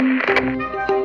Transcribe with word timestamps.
Música 0.00 0.99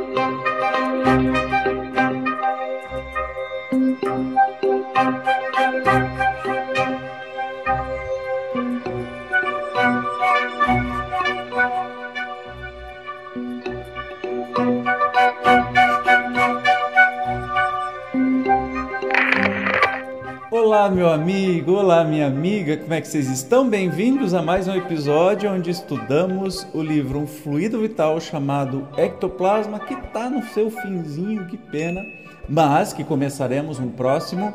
Olá, 20.86 20.94
meu 20.94 21.10
amigo, 21.10 21.72
olá, 21.72 22.04
minha 22.04 22.28
amiga, 22.28 22.78
como 22.78 22.94
é 22.94 23.02
que 23.02 23.08
vocês 23.08 23.28
estão? 23.28 23.68
Bem-vindos 23.68 24.36
a 24.36 24.42
mais 24.44 24.68
um 24.68 24.76
episódio 24.76 25.52
onde 25.52 25.72
estudamos 25.72 26.68
o 26.76 26.82
livro 26.84 27.18
Um 27.18 27.26
Fluido 27.26 27.82
Vital 27.82 28.22
chamado 28.22 28.88
Ectoplasma, 28.96 29.80
que 29.80 29.96
está 29.96 30.30
no 30.30 30.44
seu 30.50 30.70
finzinho, 30.70 31.48
que 31.48 31.58
pena, 31.58 32.06
mas 32.48 32.94
que 32.94 33.04
começaremos 33.04 33.80
um 33.80 33.90
próximo 33.90 34.54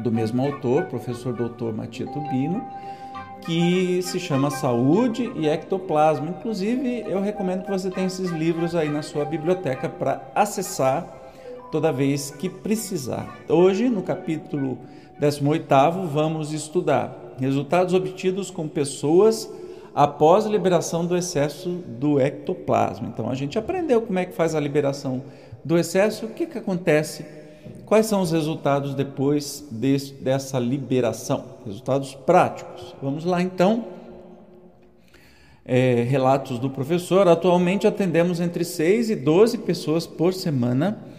do 0.00 0.10
mesmo 0.10 0.42
autor, 0.42 0.84
professor 0.84 1.34
doutor 1.34 1.74
Matia 1.74 2.06
Tubino, 2.06 2.64
que 3.42 4.00
se 4.00 4.18
chama 4.18 4.50
Saúde 4.50 5.30
e 5.36 5.46
Ectoplasma. 5.46 6.26
Inclusive, 6.26 7.04
eu 7.06 7.20
recomendo 7.20 7.64
que 7.64 7.70
você 7.70 7.90
tenha 7.90 8.06
esses 8.06 8.30
livros 8.30 8.74
aí 8.74 8.88
na 8.88 9.02
sua 9.02 9.26
biblioteca 9.26 9.90
para 9.90 10.22
acessar 10.34 11.06
toda 11.74 11.90
vez 11.90 12.30
que 12.30 12.48
precisar. 12.48 13.36
Hoje, 13.48 13.88
no 13.88 14.00
capítulo 14.00 14.78
18, 15.18 16.06
vamos 16.06 16.52
estudar 16.52 17.34
resultados 17.36 17.92
obtidos 17.94 18.48
com 18.48 18.68
pessoas 18.68 19.50
após 19.92 20.46
liberação 20.46 21.04
do 21.04 21.16
excesso 21.16 21.68
do 21.68 22.20
ectoplasma. 22.20 23.08
Então, 23.08 23.28
a 23.28 23.34
gente 23.34 23.58
aprendeu 23.58 24.00
como 24.02 24.20
é 24.20 24.24
que 24.24 24.32
faz 24.32 24.54
a 24.54 24.60
liberação 24.60 25.24
do 25.64 25.76
excesso, 25.76 26.26
o 26.26 26.28
que, 26.28 26.46
que 26.46 26.58
acontece, 26.58 27.26
quais 27.84 28.06
são 28.06 28.20
os 28.20 28.30
resultados 28.30 28.94
depois 28.94 29.66
desse, 29.68 30.14
dessa 30.14 30.60
liberação, 30.60 31.44
resultados 31.66 32.14
práticos. 32.14 32.94
Vamos 33.02 33.24
lá, 33.24 33.42
então. 33.42 33.86
É, 35.66 36.06
relatos 36.08 36.60
do 36.60 36.70
professor. 36.70 37.26
Atualmente 37.26 37.84
atendemos 37.84 38.38
entre 38.38 38.64
6 38.64 39.10
e 39.10 39.16
12 39.16 39.58
pessoas 39.58 40.06
por 40.06 40.32
semana 40.32 41.12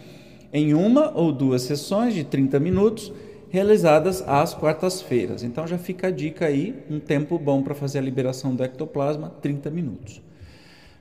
em 0.52 0.74
uma 0.74 1.12
ou 1.12 1.32
duas 1.32 1.62
sessões 1.62 2.14
de 2.14 2.24
30 2.24 2.58
minutos, 2.60 3.12
realizadas 3.48 4.22
às 4.26 4.54
quartas-feiras. 4.54 5.42
Então 5.42 5.66
já 5.66 5.78
fica 5.78 6.08
a 6.08 6.10
dica 6.10 6.46
aí, 6.46 6.74
um 6.90 6.98
tempo 6.98 7.38
bom 7.38 7.62
para 7.62 7.74
fazer 7.74 7.98
a 7.98 8.02
liberação 8.02 8.54
do 8.54 8.62
ectoplasma, 8.62 9.32
30 9.40 9.70
minutos. 9.70 10.20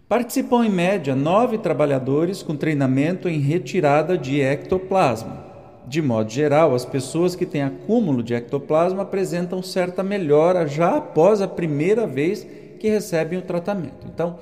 Participam 0.08 0.66
em 0.66 0.70
média 0.70 1.16
nove 1.16 1.58
trabalhadores 1.58 2.44
com 2.44 2.56
treinamento 2.56 3.28
em 3.28 3.40
retirada 3.40 4.18
de 4.18 4.40
ectoplasma. 4.40 5.44
De 5.88 6.02
modo 6.02 6.32
geral, 6.32 6.74
as 6.74 6.86
pessoas 6.86 7.36
que 7.36 7.46
têm 7.46 7.64
acúmulo 7.64 8.24
de 8.24 8.34
ectoplasma 8.34 9.04
apresentam 9.04 9.62
certa 9.62 10.04
melhora 10.04 10.68
já 10.68 10.98
após 10.98 11.42
a 11.42 11.48
primeira 11.48 12.08
vez 12.08 12.46
que 12.80 12.88
recebem 12.88 13.40
o 13.40 13.44
tratamento. 13.44 14.08
Então, 14.08 14.40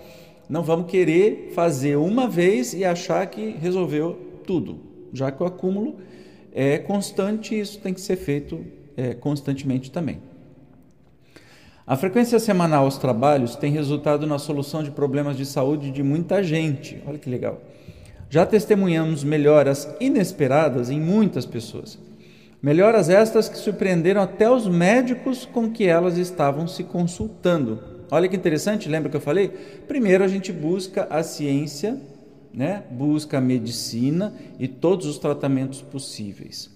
não 0.50 0.64
vamos 0.64 0.92
querer 0.92 1.52
fazer 1.56 1.96
uma 1.96 2.28
vez 2.28 2.74
e 2.74 2.84
achar 2.84 3.26
que 3.28 3.56
resolveu 3.60 4.18
tudo 4.46 4.93
já 5.14 5.32
que 5.32 5.42
o 5.42 5.46
acúmulo 5.46 5.98
é 6.52 6.80
constante, 6.80 7.58
isso 7.58 7.80
tem 7.80 7.94
que 7.94 8.02
ser 8.02 8.16
feito 8.16 8.66
é, 8.98 9.14
constantemente 9.14 9.92
também. 9.92 10.20
A 11.86 11.98
frequência 11.98 12.40
semanal 12.40 12.86
aos 12.86 12.98
trabalhos 12.98 13.56
tem 13.56 13.72
resultado 13.72 14.26
na 14.26 14.40
solução 14.40 14.82
de 14.82 14.92
problemas 14.92 15.36
de 15.36 15.46
saúde 15.46 15.92
de 15.92 16.02
muita 16.02 16.42
gente. 16.42 17.02
Olha 17.06 17.20
que 17.20 17.30
legal. 17.30 17.62
Já 18.30 18.46
testemunhamos 18.46 19.24
melhoras 19.24 19.88
inesperadas 20.00 20.90
em 20.90 21.00
muitas 21.00 21.46
pessoas. 21.46 22.00
Melhoras 22.62 23.10
estas 23.10 23.50
que 23.50 23.58
surpreenderam 23.58 24.22
até 24.22 24.50
os 24.50 24.66
médicos 24.66 25.46
com 25.46 25.70
que 25.70 25.86
elas 25.86 26.18
estavam 26.18 26.66
se 26.66 26.86
consultando. 26.86 27.80
Olha 28.10 28.30
que 28.30 28.36
interessante, 28.38 28.88
lembra 28.88 29.10
que 29.10 29.18
eu 29.18 29.22
falei? 29.22 29.50
Primeiro 29.86 30.24
a 30.24 30.28
gente 30.30 30.54
busca 30.54 31.06
a 31.10 31.22
ciência 31.22 32.00
né, 32.54 32.84
busca 32.92 33.40
a 33.40 33.42
medicina 33.42 34.34
e 34.60 34.68
todos 34.68 35.08
os 35.08 35.18
tratamentos 35.18 35.82
possíveis. 35.82 36.70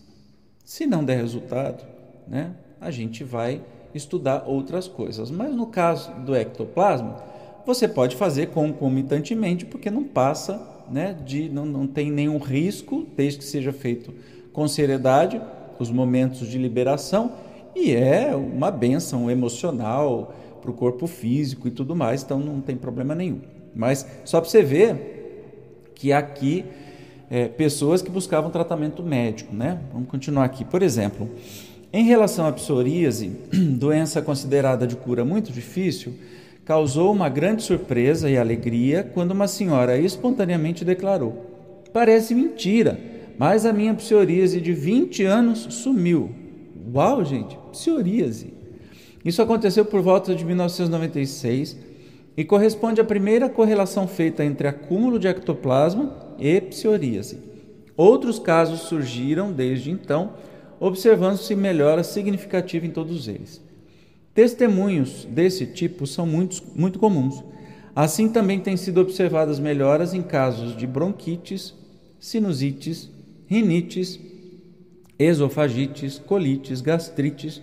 Se 0.65 0.85
não 0.85 1.03
der 1.03 1.17
resultado, 1.17 1.85
né, 2.27 2.55
a 2.81 2.89
gente 2.89 3.23
vai 3.23 3.61
estudar 3.93 4.43
outras 4.47 4.87
coisas. 4.87 5.29
Mas 5.29 5.55
no 5.55 5.67
caso 5.67 6.11
do 6.25 6.35
ectoplasma, 6.35 7.21
você 7.65 7.87
pode 7.87 8.15
fazer 8.15 8.47
concomitantemente, 8.47 9.65
porque 9.65 9.91
não 9.91 10.03
passa, 10.03 10.59
né, 10.89 11.15
de, 11.25 11.49
não, 11.49 11.65
não 11.65 11.85
tem 11.85 12.11
nenhum 12.11 12.37
risco, 12.37 13.05
desde 13.15 13.39
que 13.39 13.45
seja 13.45 13.71
feito 13.71 14.13
com 14.51 14.67
seriedade, 14.67 15.39
os 15.77 15.91
momentos 15.91 16.47
de 16.47 16.57
liberação, 16.57 17.33
e 17.75 17.93
é 17.93 18.35
uma 18.35 18.71
benção 18.71 19.29
emocional 19.29 20.33
para 20.61 20.71
o 20.71 20.73
corpo 20.73 21.05
físico 21.05 21.67
e 21.67 21.71
tudo 21.71 21.95
mais, 21.95 22.23
então 22.23 22.39
não 22.39 22.59
tem 22.59 22.75
problema 22.75 23.13
nenhum. 23.13 23.39
Mas 23.75 24.07
só 24.25 24.41
para 24.41 24.49
você 24.49 24.63
ver 24.63 25.16
que 25.97 26.13
aqui 26.13 26.63
é, 27.29 27.47
pessoas 27.47 28.01
que 28.01 28.09
buscavam 28.09 28.49
tratamento 28.51 29.03
médico, 29.03 29.53
né? 29.53 29.79
Vamos 29.91 30.07
continuar 30.07 30.45
aqui. 30.45 30.63
Por 30.63 30.81
exemplo, 30.81 31.29
em 31.91 32.05
relação 32.05 32.45
à 32.45 32.51
psoríase, 32.51 33.31
doença 33.51 34.21
considerada 34.21 34.85
de 34.85 34.95
cura 34.95 35.25
muito 35.25 35.51
difícil, 35.51 36.13
causou 36.63 37.11
uma 37.11 37.27
grande 37.27 37.63
surpresa 37.63 38.29
e 38.29 38.37
alegria 38.37 39.03
quando 39.13 39.31
uma 39.31 39.47
senhora 39.47 39.97
espontaneamente 39.97 40.85
declarou: 40.85 41.83
Parece 41.91 42.35
mentira, 42.35 42.99
mas 43.37 43.65
a 43.65 43.73
minha 43.73 43.93
psoríase 43.93 44.61
de 44.61 44.73
20 44.73 45.23
anos 45.23 45.67
sumiu. 45.71 46.29
Uau, 46.93 47.25
gente, 47.25 47.57
psoríase. 47.71 48.53
Isso 49.25 49.41
aconteceu 49.41 49.83
por 49.83 50.01
volta 50.01 50.33
de 50.33 50.45
1996 50.45 51.86
e 52.37 52.45
corresponde 52.45 53.01
à 53.01 53.03
primeira 53.03 53.49
correlação 53.49 54.07
feita 54.07 54.45
entre 54.45 54.67
acúmulo 54.67 55.17
de 55.17 55.27
ectoplasma 55.27 56.15
e 56.37 56.61
psoríase. 56.61 57.39
Outros 57.97 58.37
casos 58.37 58.81
surgiram 58.81 59.51
desde 59.51 59.89
então, 59.89 60.33
observando-se 60.79 61.55
melhora 61.55 62.03
significativa 62.03 62.85
em 62.85 62.91
todos 62.91 63.27
eles. 63.27 63.59
Testemunhos 64.35 65.25
desse 65.25 65.65
tipo 65.65 66.05
são 66.05 66.27
muito, 66.27 66.61
muito 66.75 66.99
comuns. 66.99 67.43
Assim, 67.95 68.29
também 68.29 68.59
têm 68.59 68.77
sido 68.77 69.01
observadas 69.01 69.59
melhoras 69.59 70.13
em 70.13 70.21
casos 70.21 70.77
de 70.77 70.85
bronquites, 70.85 71.73
sinusites, 72.19 73.09
rinites, 73.47 74.19
esofagites, 75.17 76.19
colites, 76.19 76.81
gastrites, 76.81 77.59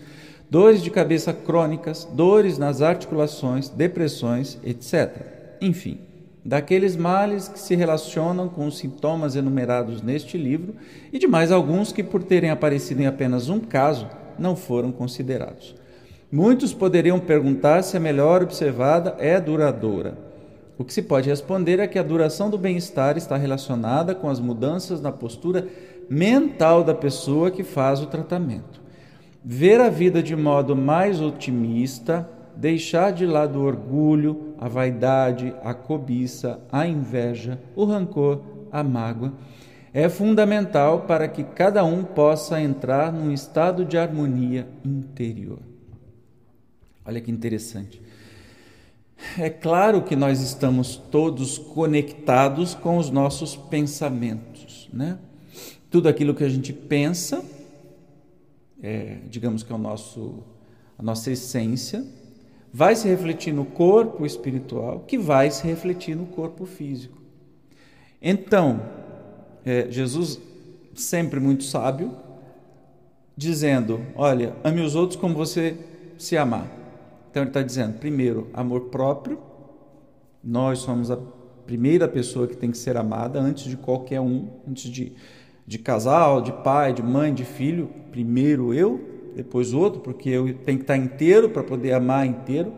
dores 0.54 0.84
de 0.84 0.88
cabeça 0.88 1.32
crônicas, 1.32 2.08
dores 2.12 2.58
nas 2.58 2.80
articulações, 2.80 3.68
depressões, 3.68 4.56
etc. 4.62 5.56
Enfim, 5.60 5.98
daqueles 6.44 6.94
males 6.94 7.48
que 7.48 7.58
se 7.58 7.74
relacionam 7.74 8.48
com 8.48 8.64
os 8.68 8.78
sintomas 8.78 9.34
enumerados 9.34 10.00
neste 10.00 10.38
livro 10.38 10.76
e 11.12 11.18
de 11.18 11.26
mais 11.26 11.50
alguns 11.50 11.90
que, 11.90 12.04
por 12.04 12.22
terem 12.22 12.50
aparecido 12.50 13.02
em 13.02 13.06
apenas 13.08 13.48
um 13.48 13.58
caso, 13.58 14.08
não 14.38 14.54
foram 14.54 14.92
considerados. 14.92 15.74
Muitos 16.30 16.72
poderiam 16.72 17.18
perguntar 17.18 17.82
se 17.82 17.96
a 17.96 18.00
melhor 18.00 18.40
observada 18.40 19.16
é 19.18 19.40
duradoura. 19.40 20.16
O 20.78 20.84
que 20.84 20.94
se 20.94 21.02
pode 21.02 21.28
responder 21.28 21.80
é 21.80 21.88
que 21.88 21.98
a 21.98 22.02
duração 22.04 22.48
do 22.48 22.56
bem-estar 22.56 23.16
está 23.16 23.36
relacionada 23.36 24.14
com 24.14 24.30
as 24.30 24.38
mudanças 24.38 25.00
na 25.00 25.10
postura 25.10 25.66
mental 26.08 26.84
da 26.84 26.94
pessoa 26.94 27.50
que 27.50 27.64
faz 27.64 28.00
o 28.00 28.06
tratamento 28.06 28.83
ver 29.44 29.80
a 29.80 29.90
vida 29.90 30.22
de 30.22 30.34
modo 30.34 30.74
mais 30.74 31.20
otimista, 31.20 32.28
deixar 32.56 33.12
de 33.12 33.26
lado 33.26 33.60
o 33.60 33.64
orgulho, 33.64 34.54
a 34.58 34.68
vaidade, 34.68 35.54
a 35.62 35.74
cobiça, 35.74 36.60
a 36.72 36.86
inveja, 36.86 37.60
o 37.76 37.84
rancor, 37.84 38.40
a 38.72 38.82
mágoa, 38.82 39.34
é 39.92 40.08
fundamental 40.08 41.02
para 41.02 41.28
que 41.28 41.44
cada 41.44 41.84
um 41.84 42.02
possa 42.02 42.60
entrar 42.60 43.12
num 43.12 43.30
estado 43.30 43.84
de 43.84 43.98
harmonia 43.98 44.66
interior. 44.84 45.60
Olha 47.04 47.20
que 47.20 47.30
interessante. 47.30 48.00
É 49.38 49.50
claro 49.50 50.02
que 50.02 50.16
nós 50.16 50.40
estamos 50.40 50.96
todos 50.96 51.58
conectados 51.58 52.74
com 52.74 52.96
os 52.96 53.10
nossos 53.10 53.54
pensamentos, 53.54 54.88
né? 54.92 55.18
Tudo 55.90 56.08
aquilo 56.08 56.34
que 56.34 56.42
a 56.42 56.48
gente 56.48 56.72
pensa 56.72 57.44
é, 58.84 59.16
digamos 59.30 59.62
que 59.62 59.72
é 59.72 59.74
o 59.74 59.78
nosso, 59.78 60.42
a 60.98 61.02
nossa 61.02 61.30
essência, 61.30 62.04
vai 62.70 62.94
se 62.94 63.08
refletir 63.08 63.54
no 63.54 63.64
corpo 63.64 64.26
espiritual, 64.26 65.00
que 65.00 65.16
vai 65.16 65.50
se 65.50 65.66
refletir 65.66 66.14
no 66.14 66.26
corpo 66.26 66.66
físico. 66.66 67.16
Então, 68.20 68.82
é, 69.64 69.90
Jesus, 69.90 70.38
sempre 70.94 71.40
muito 71.40 71.64
sábio, 71.64 72.14
dizendo: 73.34 74.02
Olha, 74.14 74.54
ame 74.62 74.82
os 74.82 74.94
outros 74.94 75.18
como 75.18 75.34
você 75.34 75.78
se 76.18 76.36
amar. 76.36 76.70
Então, 77.30 77.42
ele 77.42 77.50
está 77.50 77.62
dizendo, 77.62 77.98
primeiro, 77.98 78.48
amor 78.52 78.82
próprio, 78.82 79.38
nós 80.42 80.80
somos 80.80 81.10
a 81.10 81.18
primeira 81.66 82.06
pessoa 82.06 82.46
que 82.46 82.56
tem 82.56 82.70
que 82.70 82.76
ser 82.76 82.98
amada 82.98 83.40
antes 83.40 83.64
de 83.64 83.78
qualquer 83.78 84.20
um, 84.20 84.48
antes 84.68 84.90
de, 84.90 85.14
de 85.66 85.78
casal, 85.78 86.40
de 86.40 86.52
pai, 86.52 86.92
de 86.92 87.02
mãe, 87.02 87.32
de 87.32 87.44
filho. 87.44 87.90
Primeiro 88.10 88.72
eu, 88.74 89.00
depois 89.34 89.72
o 89.72 89.78
outro, 89.78 90.00
porque 90.00 90.28
eu 90.28 90.54
tenho 90.58 90.78
que 90.78 90.84
estar 90.84 90.96
inteiro 90.96 91.50
para 91.50 91.62
poder 91.62 91.92
amar 91.92 92.26
inteiro, 92.26 92.72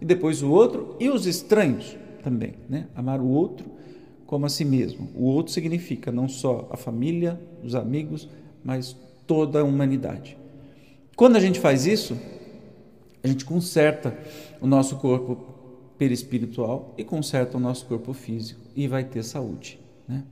e 0.00 0.04
depois 0.04 0.42
o 0.42 0.50
outro 0.50 0.96
e 1.00 1.08
os 1.08 1.26
estranhos 1.26 1.96
também, 2.22 2.54
né? 2.68 2.88
Amar 2.94 3.20
o 3.20 3.28
outro 3.28 3.66
como 4.26 4.46
a 4.46 4.48
si 4.48 4.64
mesmo. 4.64 5.08
O 5.14 5.24
outro 5.24 5.52
significa 5.52 6.10
não 6.10 6.28
só 6.28 6.68
a 6.70 6.76
família, 6.76 7.40
os 7.62 7.74
amigos, 7.74 8.28
mas 8.64 8.96
toda 9.26 9.60
a 9.60 9.64
humanidade. 9.64 10.36
Quando 11.16 11.36
a 11.36 11.40
gente 11.40 11.60
faz 11.60 11.86
isso, 11.86 12.16
a 13.22 13.28
gente 13.28 13.44
conserta 13.44 14.16
o 14.60 14.66
nosso 14.66 14.96
corpo 14.96 15.36
perispiritual 15.96 16.94
e 16.98 17.04
conserta 17.04 17.56
o 17.56 17.60
nosso 17.60 17.86
corpo 17.86 18.12
físico 18.12 18.60
e 18.74 18.88
vai 18.88 19.04
ter 19.04 19.22
saúde. 19.22 19.78
Né? 20.08 20.24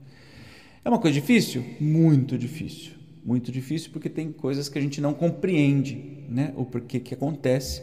É 0.85 0.89
uma 0.89 0.99
coisa 0.99 1.13
difícil? 1.13 1.63
Muito 1.79 2.37
difícil. 2.37 2.91
Muito 3.23 3.53
difícil 3.53 3.89
porque 3.93 4.09
tem 4.09 4.33
coisas 4.33 4.67
que 4.67 4.77
a 4.77 4.81
gente 4.81 4.99
não 4.99 5.13
compreende 5.13 6.25
né? 6.27 6.53
o 6.57 6.65
porquê 6.65 6.99
que 6.99 7.13
acontece, 7.13 7.81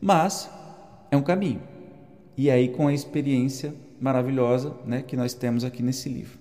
mas 0.00 0.50
é 1.12 1.16
um 1.16 1.22
caminho. 1.22 1.62
E 2.36 2.50
aí, 2.50 2.68
com 2.68 2.88
a 2.88 2.92
experiência 2.92 3.72
maravilhosa 4.00 4.74
né, 4.84 5.00
que 5.02 5.16
nós 5.16 5.32
temos 5.32 5.62
aqui 5.62 5.80
nesse 5.80 6.08
livro, 6.08 6.40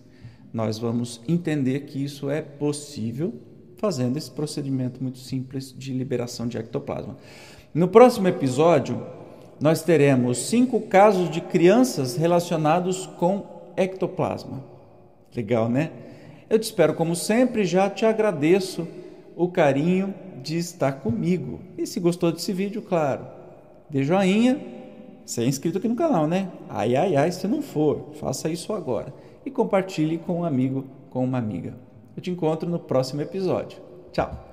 nós 0.52 0.80
vamos 0.80 1.22
entender 1.28 1.82
que 1.82 2.04
isso 2.04 2.28
é 2.28 2.42
possível 2.42 3.34
fazendo 3.78 4.18
esse 4.18 4.32
procedimento 4.32 5.04
muito 5.04 5.20
simples 5.20 5.76
de 5.78 5.94
liberação 5.94 6.48
de 6.48 6.58
ectoplasma. 6.58 7.18
No 7.72 7.88
próximo 7.88 8.28
episódio, 8.28 9.06
nós 9.62 9.84
teremos 9.84 10.40
cinco 10.40 10.82
casos 10.82 11.30
de 11.30 11.40
crianças 11.40 12.16
relacionados 12.16 13.06
com 13.06 13.72
ectoplasma. 13.78 14.79
Legal, 15.36 15.70
né? 15.70 15.92
Eu 16.50 16.58
te 16.58 16.64
espero 16.64 16.94
como 16.94 17.16
sempre, 17.16 17.64
já 17.66 17.90
te 17.90 18.06
agradeço 18.06 18.88
o 19.36 19.48
carinho 19.48 20.14
de 20.42 20.58
estar 20.58 20.94
comigo. 20.94 21.60
E 21.78 21.86
se 21.86 22.00
gostou 22.00 22.32
desse 22.32 22.52
vídeo, 22.52 22.82
claro, 22.82 23.26
dê 23.90 24.04
joinha, 24.04 24.60
se 25.26 25.42
é 25.42 25.46
inscrito 25.46 25.78
aqui 25.78 25.88
no 25.88 25.96
canal, 25.96 26.28
né? 26.28 26.50
Ai, 26.68 26.96
ai, 26.96 27.16
ai, 27.16 27.32
se 27.32 27.48
não 27.48 27.62
for, 27.62 28.10
faça 28.20 28.50
isso 28.50 28.74
agora. 28.74 29.14
E 29.46 29.52
compartilhe 29.52 30.18
com 30.18 30.40
um 30.40 30.44
amigo, 30.44 30.86
com 31.10 31.24
uma 31.24 31.38
amiga. 31.38 31.76
Eu 32.16 32.22
te 32.22 32.32
encontro 32.32 32.70
no 32.70 32.80
próximo 32.80 33.22
episódio. 33.22 33.80
Tchau! 34.12 34.48